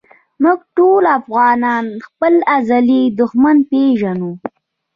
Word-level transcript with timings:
مونږ 0.41 0.59
ټولو 0.75 1.07
افغانان 1.19 1.85
خپل 2.07 2.33
ازلي 2.57 3.03
دښمن 3.19 3.57
پېژنو 3.69 4.31